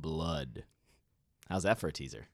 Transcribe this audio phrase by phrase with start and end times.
[0.00, 0.64] blood.
[1.48, 2.28] How's that for a teaser?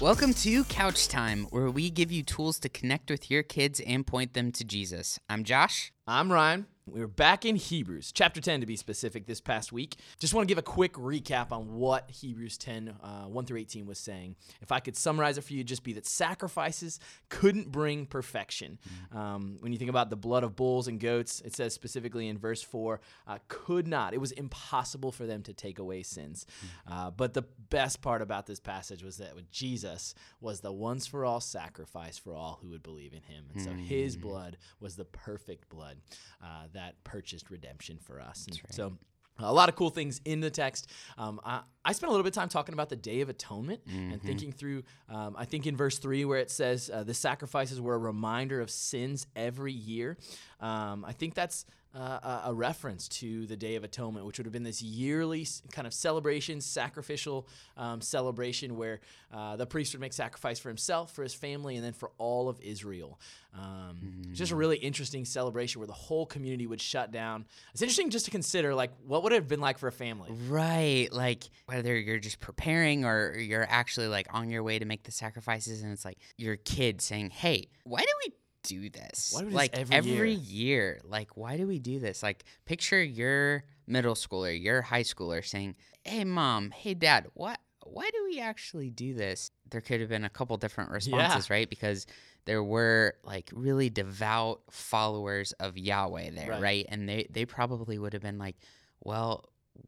[0.00, 4.06] Welcome to Couch Time, where we give you tools to connect with your kids and
[4.06, 5.20] point them to Jesus.
[5.28, 5.92] I'm Josh.
[6.06, 6.66] I'm Ryan.
[6.92, 9.96] We were back in Hebrews, chapter 10 to be specific, this past week.
[10.18, 13.86] Just want to give a quick recap on what Hebrews 10, uh, 1 through 18
[13.86, 14.34] was saying.
[14.60, 18.78] If I could summarize it for you, just be that sacrifices couldn't bring perfection.
[19.12, 22.38] Um, when you think about the blood of bulls and goats, it says specifically in
[22.38, 24.12] verse 4, uh, could not.
[24.12, 26.44] It was impossible for them to take away sins.
[26.90, 31.24] Uh, but the best part about this passage was that Jesus was the once for
[31.24, 33.44] all sacrifice for all who would believe in him.
[33.54, 35.98] And so his blood was the perfect blood
[36.42, 38.46] uh, that purchased redemption for us.
[38.48, 38.92] And so
[39.38, 40.90] a lot of cool things in the text.
[41.16, 43.80] Um, I, I spent a little bit of time talking about the Day of Atonement
[44.12, 44.82] and thinking through.
[45.08, 48.60] Um, I think in verse three where it says uh, the sacrifices were a reminder
[48.60, 50.18] of sins every year.
[50.60, 54.46] Um, I think that's uh, a, a reference to the Day of Atonement, which would
[54.46, 59.00] have been this yearly kind of celebration, sacrificial um, celebration where
[59.32, 62.48] uh, the priest would make sacrifice for himself, for his family, and then for all
[62.48, 63.18] of Israel.
[63.54, 67.44] Um, It's just a really interesting celebration where the whole community would shut down.
[67.72, 70.30] It's interesting just to consider, like, what would it have been like for a family?
[70.48, 71.08] Right.
[71.10, 75.12] Like whether you're just preparing or you're actually like on your way to make the
[75.12, 79.30] sacrifices, and it's like your kid saying, Hey, why do we do this?
[79.30, 81.00] Do we do this like every year?
[81.04, 82.22] Like, why do we do this?
[82.22, 87.58] Like, picture your middle schooler, your high schooler saying, Hey, mom, hey, dad, what?
[87.86, 89.50] Why do we actually do this?
[89.70, 91.68] There could have been a couple different responses, right?
[91.68, 92.06] Because
[92.44, 96.62] there were like really devout followers of Yahweh there, Right.
[96.62, 96.86] right?
[96.88, 98.56] And they they probably would have been like,
[99.00, 99.44] well,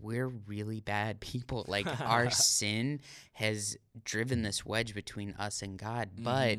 [0.00, 1.64] we're really bad people.
[1.68, 3.00] Like our sin
[3.32, 6.58] has driven this wedge between us and God, but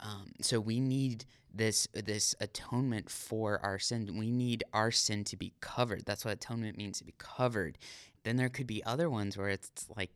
[0.00, 1.24] um, so we need
[1.58, 4.08] this this atonement for our sin.
[4.16, 6.04] We need our sin to be covered.
[6.06, 7.76] That's what atonement means to be covered.
[8.24, 10.10] Then there could be other ones where it's like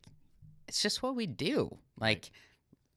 [0.67, 1.77] it's just what we do.
[1.99, 2.31] Like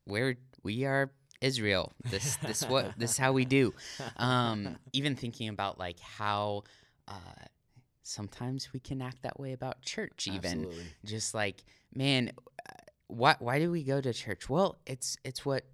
[0.06, 1.10] we're we are
[1.40, 1.92] Israel.
[2.10, 3.74] This this what this is how we do.
[4.16, 6.62] Um, even thinking about like how
[7.08, 7.44] uh,
[8.02, 10.28] sometimes we can act that way about church.
[10.28, 10.84] Even Absolutely.
[11.04, 12.32] just like man,
[12.68, 12.72] uh,
[13.08, 14.48] why why do we go to church?
[14.48, 15.64] Well, it's it's what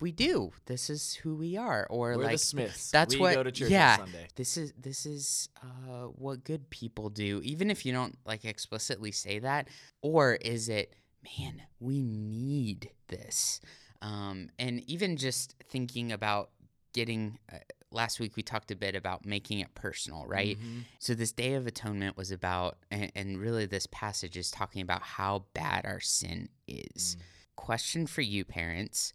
[0.00, 0.52] we do.
[0.66, 1.86] This is who we are.
[1.90, 2.90] Or We're like Smiths.
[2.90, 4.28] that's we what go to church yeah on Sunday.
[4.36, 9.12] this is this is uh, what good people do even if you don't like explicitly
[9.12, 9.68] say that
[10.02, 10.94] or is it
[11.24, 13.60] man we need this
[14.02, 16.50] um, and even just thinking about
[16.92, 17.56] getting uh,
[17.90, 20.84] last week we talked a bit about making it personal right Mhm.
[20.98, 25.02] so this day of atonement was about and, and really this passage is talking about
[25.02, 27.20] how bad our sin is Mm.
[27.56, 29.12] question for you parents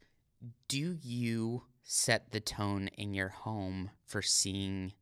[0.68, 4.94] do you set the tone in your home for seeing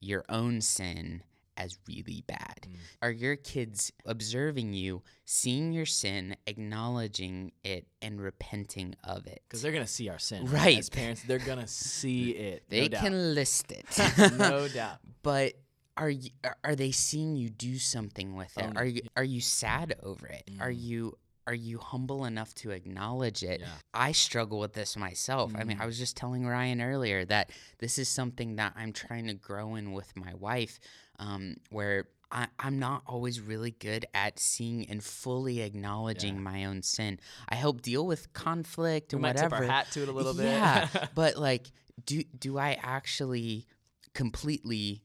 [0.00, 1.22] your own sin
[1.56, 2.66] as really bad?
[2.68, 2.76] Mm.
[3.02, 9.42] Are your kids observing you, seeing your sin, acknowledging it, and repenting of it?
[9.48, 10.78] Because they're gonna see our sin, Right.
[10.78, 12.64] As parents, they're gonna see it.
[12.68, 13.00] They no doubt.
[13.02, 13.86] can list it.
[14.38, 14.98] no doubt.
[15.22, 15.54] but
[15.96, 18.64] are you are- are they seeing you do something with it?
[18.64, 18.76] It.
[18.76, 20.50] Are you are you sad over it?
[20.60, 20.80] Are Mm.
[20.82, 23.60] you are you humble enough to acknowledge it?
[23.60, 23.66] Yeah.
[23.92, 25.52] I struggle with this myself.
[25.56, 25.82] I mean, Mm.
[25.82, 29.74] I was just telling Ryan earlier that this is something that I'm trying to grow
[29.74, 30.78] in with my wife,
[31.18, 36.40] um, where I, I'm not always really good at seeing and fully acknowledging Yeah.
[36.40, 37.20] my own sin.
[37.48, 39.50] I help deal with conflict We and whatever.
[39.56, 40.46] tip our hat to it a little bit.
[40.46, 41.70] Yeah, but like,
[42.06, 43.66] do do I actually
[44.14, 45.02] completely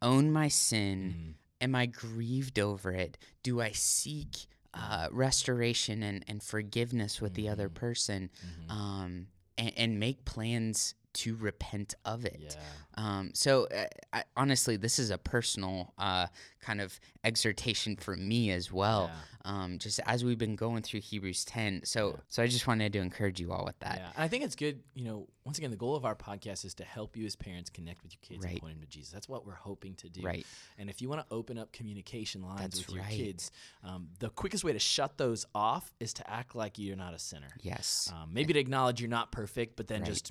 [0.00, 1.14] own my sin?
[1.18, 1.34] Mm.
[1.64, 3.18] Am I grieved over it?
[3.42, 7.74] Do I seek uh, restoration and, and forgiveness with the other Mhm.
[7.74, 8.30] person?
[8.68, 8.70] Mhm.
[8.70, 9.26] Um,
[9.58, 12.40] and, and make plans to repent of it.
[12.40, 12.56] yeah.
[12.94, 16.26] Um, so, uh, I, honestly, this is a personal uh,
[16.60, 19.10] kind of exhortation for me as well.
[19.12, 19.18] yeah.
[19.44, 21.80] Um, just as we've been going through Hebrews 10.
[21.84, 22.16] So, Yeah.
[22.28, 23.96] so I just wanted to encourage you all with that.
[23.98, 24.80] Yeah, and I think it's good.
[24.94, 27.68] You know, once again, the goal of our podcast is to help you as parents
[27.68, 29.10] connect with your kids and point them to Jesus.
[29.10, 30.22] That's what we're hoping to do.
[30.22, 30.46] Right.
[30.78, 33.50] And if you want to open up communication lines That's with your kids,
[33.82, 37.18] um, the quickest way to shut those off is to act like you're not a
[37.18, 37.48] sinner.
[37.62, 38.12] Yes.
[38.14, 40.08] Um, maybe to acknowledge you're not perfect, but then Right.
[40.08, 40.30] just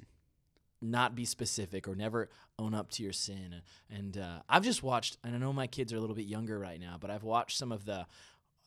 [0.82, 3.62] not be specific or never own up to your sin.
[3.90, 6.58] And uh, I've just watched, and I know my kids are a little bit younger
[6.60, 8.06] right now, but I've watched some of the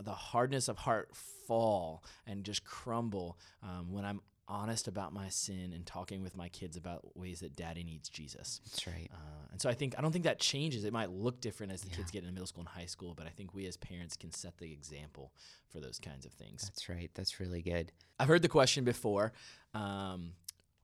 [0.03, 1.15] the hardness of heart
[1.47, 6.49] fall and just crumble um, when I'm honest about my sin and talking with my
[6.49, 8.61] kids about ways that daddy needs Jesus.
[8.67, 9.09] That's right.
[9.15, 10.85] Uh, and so I think I don't think that changes.
[10.85, 11.97] It might look different as the Yeah.
[11.97, 14.33] kids get into middle school and high school, but I think we as parents can
[14.33, 15.33] set the example
[15.71, 16.63] for those kinds of things.
[16.65, 17.11] That's right.
[17.15, 17.93] That's really good.
[18.19, 19.33] I've heard the question before
[19.75, 20.33] um,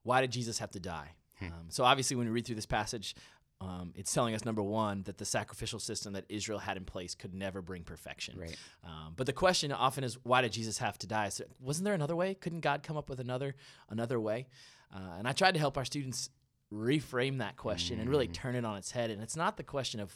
[0.05, 1.11] why did Jesus have to die?
[1.41, 1.47] Hmm.
[1.47, 3.15] Um, so, obviously, when we read through this passage,
[3.63, 7.15] um, it's telling us number one that the sacrificial system that Israel had in place
[7.15, 8.39] could never bring perfection.
[8.39, 8.57] Right.
[8.85, 11.29] Um, but the question often is, why did Jesus have to die?
[11.29, 12.35] So, wasn't there another way?
[12.35, 13.55] Couldn't God come up with another
[13.91, 14.47] another way?
[14.95, 16.31] Uh, and I tried to help our students
[16.73, 18.33] reframe that question and really Mm.
[18.33, 19.11] turn it on its head.
[19.11, 20.15] And it's not the question of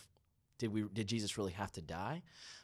[0.58, 2.22] did we did Jesus really have to die?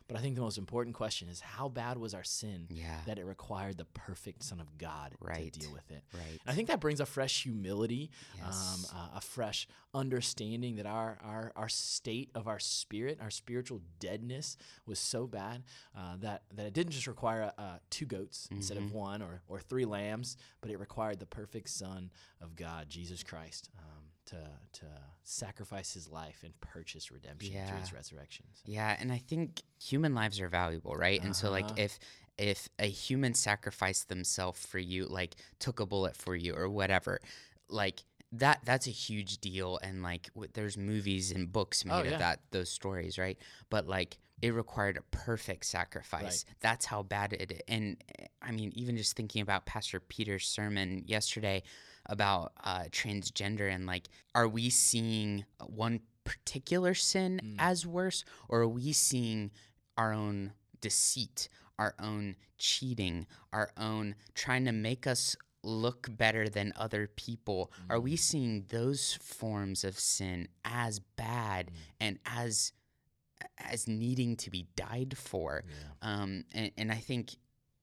[0.08, 3.00] But I think the most important question is how bad was our sin Yeah.
[3.06, 5.52] that it required the perfect Son of God Right.
[5.52, 6.02] to deal with it.
[6.12, 6.40] right.
[6.44, 8.88] And I think that brings a fresh humility, Yes.
[8.92, 13.80] um, uh, a fresh understanding that our, our our state of our spirit, our spiritual
[14.00, 15.62] deadness, was so bad
[15.96, 18.92] uh, that that it didn't just require uh, two goats instead of Mhm.
[18.92, 22.10] one or or three lambs, but it required the perfect Son
[22.40, 23.68] of God, Jesus Christ.
[23.78, 24.86] Um, to, to
[25.24, 27.98] sacrifice his life and purchase redemption through his Yeah.
[27.98, 28.46] resurrection.
[28.54, 31.22] So, Yeah, and I think human lives are valuable, right?
[31.22, 31.82] And so like Uh-huh.
[31.84, 31.98] if
[32.38, 37.20] if a human sacrificed themselves for you, like took a bullet for you or whatever,
[37.68, 42.12] like that that's a huge deal and like w- there's movies and books made Oh,
[42.12, 43.38] of that those stories, right?
[43.70, 46.44] But like it required a perfect sacrifice.
[46.60, 47.96] That's how bad it and
[48.40, 51.62] I mean even just thinking about Pastor Peter's sermon yesterday
[52.10, 57.56] about uh, transgender and like are we seeing one particular sin Mm.
[57.58, 59.50] as worse or are we seeing
[59.96, 61.48] our own deceit
[61.78, 68.00] our own cheating our own trying to make us look better than other people are
[68.00, 71.74] we seeing those forms of sin as bad Mm.
[72.00, 72.72] and as
[73.58, 75.74] as needing to be died for yeah.
[76.22, 77.30] um, and, and I think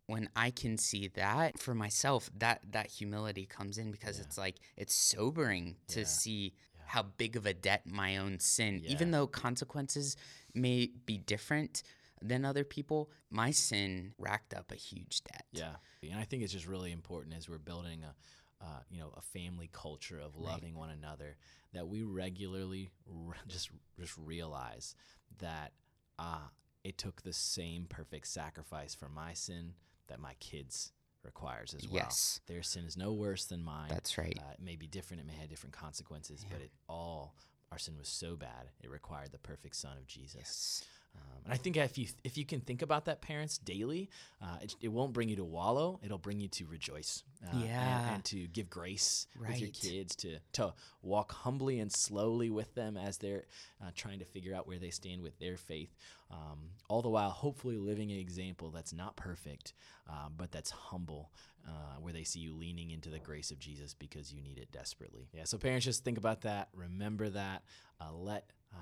[0.07, 4.23] when I can see that for myself, that that humility comes in because Yeah.
[4.25, 6.05] it's like it's sobering to Yeah.
[6.05, 6.83] see Yeah.
[6.87, 10.15] how big of a debt my own sin, even though consequences
[10.53, 11.83] may be different
[12.21, 15.45] than other people, my sin racked up a huge debt.
[15.51, 18.15] Yeah, and I think it's just really important as we're building a,
[18.63, 20.45] uh, you know, a family culture of Right.
[20.45, 21.37] loving one another
[21.73, 23.69] that we regularly r- just
[23.99, 24.95] just realize
[25.39, 25.73] that
[26.17, 26.47] uh,
[26.83, 29.75] it took the same perfect sacrifice for my sin
[30.07, 30.91] that my kids
[31.23, 32.03] requires as well.
[32.03, 32.39] Yes.
[32.47, 33.89] Their sin is no worse than mine.
[33.89, 34.37] That's right.
[34.39, 35.21] Uh, it may be different.
[35.21, 37.35] It may have different consequences, but it all
[37.71, 40.35] our sin was so bad it required the perfect Son of Jesus.
[40.37, 40.85] Yes.
[41.17, 44.09] Um, and I think if you if you can think about that, parents daily,
[44.41, 45.99] uh, it, it won't bring you to wallow.
[46.03, 47.23] It'll bring you to rejoice.
[47.45, 48.13] Uh, and- Yeah.
[48.15, 52.97] and, to give grace with your kids, to to walk humbly and slowly with them
[52.97, 53.45] as they're
[53.81, 55.95] uh, trying to figure out where they stand with their faith.
[56.29, 59.73] Um, all the while, hopefully, living an example that's not perfect,
[60.09, 61.31] uh, but that's humble.
[61.65, 64.71] Uh, where they see you leaning into the grace of Jesus because you need it
[64.71, 65.27] desperately.
[65.33, 66.69] Yeah, so parents, just think about that.
[66.73, 67.63] Remember that.
[67.99, 68.77] Uh, let uh,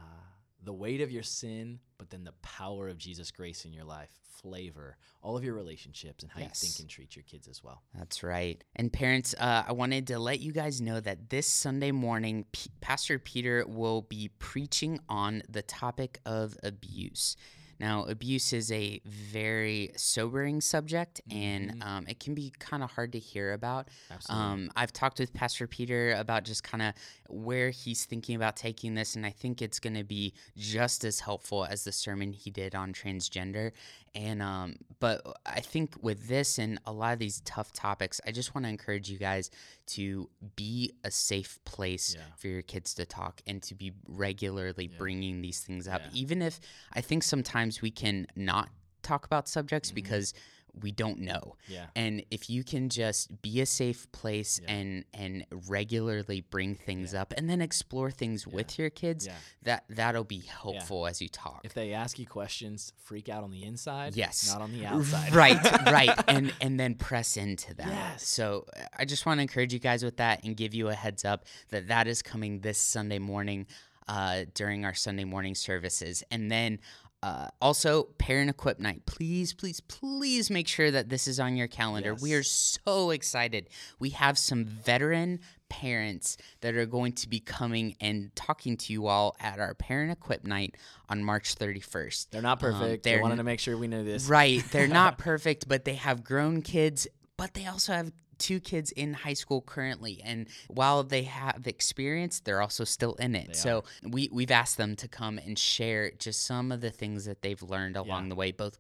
[0.65, 4.09] the weight of your sin, but then the power of Jesus' grace in your life
[4.41, 7.81] flavor all of your relationships and how you think and treat your kids as well.
[7.97, 8.63] That's right.
[8.75, 12.69] And parents, uh, I wanted to let you guys know that this Sunday morning, P-
[12.79, 17.37] Pastor Peter will be preaching on the topic of abuse.
[17.79, 21.85] Now, abuse is a very sobering subject, and Mhm.
[21.85, 23.89] um, it can be kind of hard to hear about.
[24.09, 24.45] Absolutely.
[24.45, 26.93] Um, I've talked with Pastor Peter about just kind of
[27.27, 31.19] where he's thinking about taking this, and I think it's going to be just as
[31.21, 33.71] helpful as the sermon he did on transgender.
[34.13, 38.31] And um, but I think with this and a lot of these tough topics, I
[38.31, 39.51] just want to encourage you guys
[39.87, 42.21] to be a safe place Yeah.
[42.37, 44.97] for your kids to talk and to be regularly Yeah.
[44.97, 46.09] bringing these things up, Yeah.
[46.21, 46.61] even if
[46.93, 48.69] I think sometimes we can not
[49.01, 49.95] talk about subjects Mhm.
[49.95, 50.33] because
[50.81, 51.55] we don't know.
[51.69, 51.85] yeah.
[51.95, 54.73] And if you can just be a safe place Yeah.
[54.73, 57.21] and and regularly bring things Yeah.
[57.21, 59.37] up and then explore things with your kids, Yeah.
[59.61, 61.61] that that'll be helpful as you talk.
[61.63, 64.49] If they ask you questions, freak out on the inside, Yes.
[64.51, 65.33] not on the outside.
[65.33, 67.87] Right, right, and and then press into that.
[67.87, 68.27] Yes.
[68.27, 68.67] So
[68.97, 71.45] I just want to encourage you guys with that and give you a heads up
[71.69, 73.65] that that is coming this Sunday morning
[74.09, 76.79] uh, during our Sunday morning services, and then.
[77.25, 79.03] Uh, also, parent equip night.
[79.07, 82.13] Please, please, please make sure that this is on your calendar.
[82.13, 83.67] We are so excited.
[83.97, 89.07] We have some veteran parents that are going to be coming and talking to you
[89.07, 90.75] all at our parent equip night
[91.09, 92.27] on March 31st.
[92.29, 93.03] They're not Um, perfect.
[93.03, 94.27] they're they wanted to make sure we knew this.
[94.27, 94.63] Right.
[94.71, 99.13] They're not perfect, but they have grown kids, but they also have two kids in
[99.13, 100.21] high school currently.
[100.23, 103.47] And while they have experience, they're also still in it.
[103.47, 107.25] They so we, we've asked them to come and share just some of the things
[107.25, 108.29] that they've learned along Yeah.
[108.29, 108.77] the way, both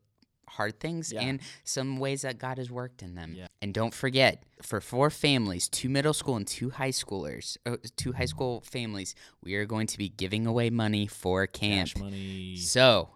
[0.47, 1.21] hard things Yeah.
[1.21, 3.33] and some ways that God has worked in them.
[3.35, 3.47] Yeah.
[3.61, 8.13] And don't forget, for four families, two middle school and two high schoolers, uh, two
[8.13, 11.89] high school families, we are going to be giving away money for camp.
[11.93, 12.55] Cash money.
[12.57, 13.09] So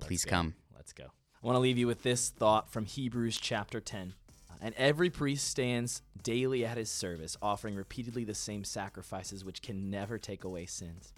[0.00, 0.30] Let's please go.
[0.30, 0.54] come.
[0.74, 1.04] Let's go.
[1.04, 4.14] I want to leave you with this thought from Hebrews chapter 10.
[4.64, 9.90] And every priest stands daily at his service, offering repeatedly the same sacrifices which can
[9.90, 11.12] never take away sins.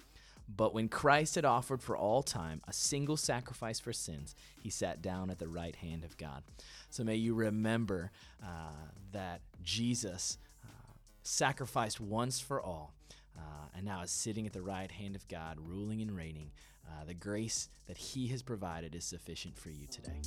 [0.49, 5.01] But when Christ had offered for all time a single sacrifice for sins, he sat
[5.01, 6.43] down at the right hand of God.
[6.91, 8.11] So may you remember
[8.43, 12.95] uh, that Jesus uh, sacrificed once for all,
[13.39, 16.51] uh, and now is sitting at the right hand of God, ruling and reigning.
[16.85, 20.21] Uh, the grace that he has provided is sufficient for you today.